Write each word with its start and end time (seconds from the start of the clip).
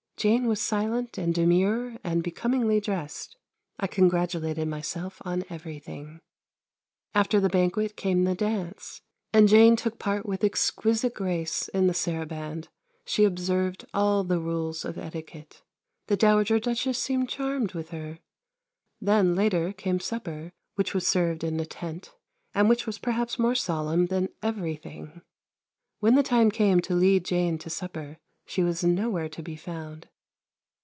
Jane 0.17 0.45
was 0.45 0.61
silent 0.61 1.17
and 1.17 1.33
demure 1.33 1.97
and 2.03 2.21
becomingly 2.21 2.79
dressed. 2.79 3.37
I 3.79 3.87
congratulated 3.87 4.67
myself 4.67 5.19
on 5.25 5.43
everything. 5.49 6.19
After 7.15 7.39
the 7.39 7.49
banquet 7.49 7.95
came 7.97 8.23
the 8.23 8.35
dance, 8.35 9.01
and 9.33 9.47
Jane 9.49 9.75
took 9.75 9.97
part 9.97 10.27
with 10.27 10.43
exquisite 10.43 11.15
grace 11.15 11.69
in 11.69 11.87
the 11.87 11.95
saraband: 11.95 12.67
she 13.03 13.23
observed 13.23 13.83
all 13.95 14.23
the 14.23 14.37
rules 14.39 14.85
of 14.85 14.95
etiquette. 14.99 15.63
The 16.05 16.17
Dowager 16.17 16.59
Duchess 16.59 16.99
seemed 16.99 17.27
charmed 17.27 17.73
with 17.73 17.89
her. 17.89 18.19
Then 19.01 19.33
later 19.33 19.73
came 19.73 19.99
supper, 19.99 20.51
which 20.75 20.93
was 20.93 21.07
served 21.07 21.43
in 21.43 21.59
a 21.59 21.65
tent, 21.65 22.13
and 22.53 22.69
which 22.69 22.85
was 22.85 22.99
perhaps 22.99 23.39
more 23.39 23.55
solemn 23.55 24.05
than 24.05 24.29
everything. 24.43 25.23
When 25.97 26.13
the 26.13 26.21
time 26.21 26.51
came 26.51 26.79
to 26.81 26.93
lead 26.93 27.25
Jane 27.25 27.57
to 27.57 27.71
supper 27.71 28.19
she 28.45 28.61
was 28.61 28.83
nowhere 28.83 29.29
to 29.29 29.41
be 29.41 29.55
found. 29.55 30.07